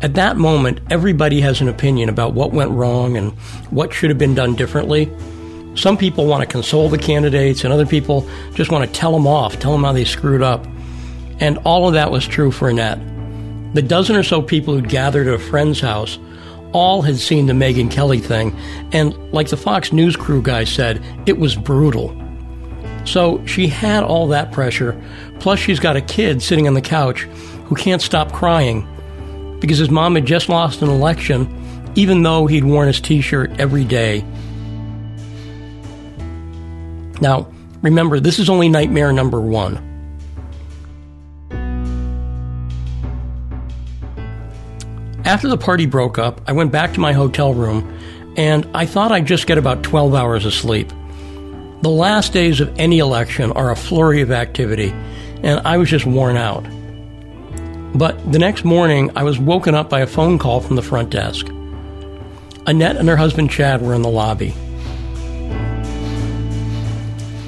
At 0.00 0.14
that 0.14 0.36
moment, 0.36 0.78
everybody 0.90 1.40
has 1.40 1.60
an 1.60 1.68
opinion 1.68 2.08
about 2.08 2.32
what 2.32 2.52
went 2.52 2.70
wrong 2.70 3.16
and 3.16 3.32
what 3.70 3.92
should 3.92 4.10
have 4.10 4.18
been 4.18 4.34
done 4.34 4.54
differently. 4.54 5.10
Some 5.74 5.96
people 5.96 6.26
want 6.26 6.40
to 6.42 6.46
console 6.46 6.88
the 6.88 6.98
candidates, 6.98 7.64
and 7.64 7.72
other 7.72 7.86
people 7.86 8.28
just 8.54 8.70
want 8.70 8.86
to 8.86 8.92
tell 8.92 9.10
them 9.10 9.26
off, 9.26 9.58
tell 9.58 9.72
them 9.72 9.82
how 9.82 9.92
they 9.92 10.04
screwed 10.04 10.42
up. 10.42 10.64
And 11.40 11.58
all 11.58 11.88
of 11.88 11.94
that 11.94 12.12
was 12.12 12.28
true 12.28 12.52
for 12.52 12.68
Annette. 12.68 13.00
The 13.74 13.82
dozen 13.82 14.14
or 14.14 14.22
so 14.22 14.40
people 14.40 14.74
who'd 14.74 14.88
gathered 14.88 15.26
at 15.26 15.34
a 15.34 15.38
friend's 15.38 15.80
house 15.80 16.18
all 16.72 17.02
had 17.02 17.16
seen 17.16 17.46
the 17.46 17.52
Megyn 17.52 17.90
Kelly 17.90 18.20
thing, 18.20 18.56
and 18.92 19.16
like 19.32 19.48
the 19.48 19.56
Fox 19.56 19.92
News 19.92 20.14
crew 20.14 20.42
guy 20.42 20.62
said, 20.62 21.02
it 21.26 21.38
was 21.38 21.56
brutal. 21.56 22.16
So 23.04 23.44
she 23.46 23.66
had 23.66 24.04
all 24.04 24.28
that 24.28 24.52
pressure, 24.52 25.00
plus 25.40 25.58
she's 25.58 25.80
got 25.80 25.96
a 25.96 26.00
kid 26.00 26.40
sitting 26.40 26.68
on 26.68 26.74
the 26.74 26.80
couch 26.80 27.22
who 27.66 27.74
can't 27.74 28.02
stop 28.02 28.32
crying 28.32 28.86
because 29.60 29.78
his 29.78 29.90
mom 29.90 30.14
had 30.14 30.26
just 30.26 30.48
lost 30.48 30.82
an 30.82 30.88
election, 30.88 31.92
even 31.94 32.22
though 32.22 32.46
he'd 32.46 32.64
worn 32.64 32.86
his 32.86 33.00
t 33.00 33.20
shirt 33.20 33.58
every 33.60 33.84
day. 33.84 34.24
Now, 37.20 37.48
remember, 37.82 38.20
this 38.20 38.38
is 38.38 38.48
only 38.48 38.68
nightmare 38.68 39.12
number 39.12 39.40
one. 39.40 39.84
After 45.24 45.48
the 45.48 45.58
party 45.58 45.84
broke 45.84 46.18
up, 46.18 46.40
I 46.46 46.52
went 46.52 46.72
back 46.72 46.94
to 46.94 47.00
my 47.00 47.12
hotel 47.12 47.52
room 47.52 47.98
and 48.38 48.66
I 48.72 48.86
thought 48.86 49.12
I'd 49.12 49.26
just 49.26 49.46
get 49.46 49.58
about 49.58 49.82
12 49.82 50.14
hours 50.14 50.46
of 50.46 50.54
sleep. 50.54 50.90
The 51.82 51.90
last 51.90 52.32
days 52.32 52.60
of 52.60 52.76
any 52.78 52.98
election 52.98 53.52
are 53.52 53.70
a 53.70 53.76
flurry 53.76 54.20
of 54.20 54.30
activity, 54.30 54.90
and 55.42 55.60
I 55.66 55.76
was 55.76 55.90
just 55.90 56.06
worn 56.06 56.36
out. 56.36 56.64
But 57.98 58.30
the 58.30 58.38
next 58.38 58.64
morning, 58.64 59.10
I 59.16 59.24
was 59.24 59.40
woken 59.40 59.74
up 59.74 59.90
by 59.90 59.98
a 59.98 60.06
phone 60.06 60.38
call 60.38 60.60
from 60.60 60.76
the 60.76 60.82
front 60.82 61.10
desk. 61.10 61.48
Annette 62.64 62.94
and 62.94 63.08
her 63.08 63.16
husband 63.16 63.50
Chad 63.50 63.82
were 63.82 63.92
in 63.92 64.02
the 64.02 64.08
lobby. 64.08 64.54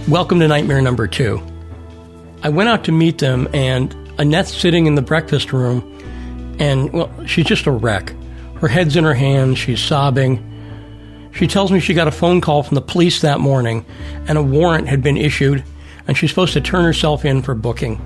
Welcome 0.08 0.40
to 0.40 0.48
nightmare 0.48 0.82
number 0.82 1.06
two. 1.06 1.40
I 2.42 2.48
went 2.48 2.68
out 2.68 2.82
to 2.86 2.92
meet 2.92 3.18
them, 3.18 3.46
and 3.54 3.94
Annette's 4.18 4.52
sitting 4.52 4.86
in 4.86 4.96
the 4.96 5.02
breakfast 5.02 5.52
room, 5.52 5.86
and, 6.58 6.92
well, 6.92 7.12
she's 7.26 7.46
just 7.46 7.66
a 7.66 7.70
wreck. 7.70 8.12
Her 8.56 8.66
head's 8.66 8.96
in 8.96 9.04
her 9.04 9.14
hands, 9.14 9.56
she's 9.56 9.80
sobbing. 9.80 10.44
She 11.30 11.46
tells 11.46 11.70
me 11.70 11.78
she 11.78 11.94
got 11.94 12.08
a 12.08 12.10
phone 12.10 12.40
call 12.40 12.64
from 12.64 12.74
the 12.74 12.82
police 12.82 13.20
that 13.20 13.38
morning, 13.38 13.86
and 14.26 14.36
a 14.36 14.42
warrant 14.42 14.88
had 14.88 15.00
been 15.00 15.16
issued, 15.16 15.62
and 16.08 16.16
she's 16.18 16.30
supposed 16.30 16.54
to 16.54 16.60
turn 16.60 16.84
herself 16.84 17.24
in 17.24 17.40
for 17.40 17.54
booking. 17.54 18.04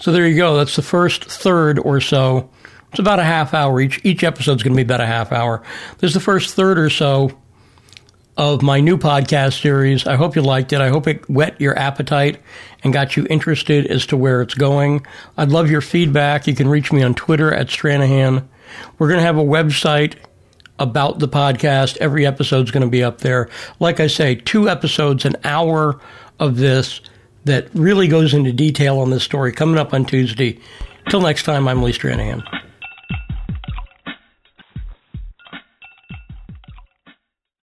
So 0.00 0.12
there 0.12 0.26
you 0.26 0.36
go. 0.36 0.56
That's 0.56 0.76
the 0.76 0.82
first 0.82 1.24
third 1.24 1.78
or 1.78 2.00
so. 2.00 2.50
It's 2.90 2.98
about 2.98 3.18
a 3.18 3.24
half 3.24 3.52
hour 3.52 3.80
each. 3.80 4.00
Each 4.04 4.24
episode's 4.24 4.62
going 4.62 4.72
to 4.72 4.76
be 4.76 4.82
about 4.82 5.00
a 5.00 5.06
half 5.06 5.32
hour. 5.32 5.62
There's 5.98 6.14
the 6.14 6.20
first 6.20 6.54
third 6.54 6.78
or 6.78 6.88
so 6.88 7.36
of 8.36 8.62
my 8.62 8.78
new 8.80 8.96
podcast 8.96 9.60
series. 9.60 10.06
I 10.06 10.14
hope 10.14 10.36
you 10.36 10.42
liked 10.42 10.72
it. 10.72 10.80
I 10.80 10.88
hope 10.88 11.08
it 11.08 11.28
whet 11.28 11.60
your 11.60 11.76
appetite 11.76 12.40
and 12.84 12.92
got 12.92 13.16
you 13.16 13.26
interested 13.28 13.86
as 13.88 14.06
to 14.06 14.16
where 14.16 14.40
it's 14.40 14.54
going. 14.54 15.04
I'd 15.36 15.50
love 15.50 15.70
your 15.70 15.80
feedback. 15.80 16.46
You 16.46 16.54
can 16.54 16.68
reach 16.68 16.92
me 16.92 17.02
on 17.02 17.14
Twitter 17.14 17.52
at 17.52 17.66
Stranahan. 17.66 18.46
We're 18.98 19.08
going 19.08 19.18
to 19.18 19.26
have 19.26 19.38
a 19.38 19.42
website 19.42 20.14
about 20.78 21.18
the 21.18 21.28
podcast. 21.28 21.96
Every 21.96 22.24
episode's 22.24 22.70
going 22.70 22.84
to 22.84 22.88
be 22.88 23.02
up 23.02 23.18
there. 23.18 23.50
Like 23.80 23.98
I 23.98 24.06
say, 24.06 24.36
two 24.36 24.68
episodes, 24.68 25.24
an 25.24 25.34
hour 25.42 26.00
of 26.38 26.56
this 26.56 27.00
that 27.44 27.68
really 27.74 28.08
goes 28.08 28.34
into 28.34 28.52
detail 28.52 28.98
on 28.98 29.10
this 29.10 29.22
story 29.24 29.52
coming 29.52 29.78
up 29.78 29.94
on 29.94 30.04
Tuesday. 30.04 30.58
Till 31.10 31.20
next 31.20 31.44
time, 31.44 31.66
I'm 31.68 31.82
Lee 31.82 31.92
Stranahan. 31.92 32.42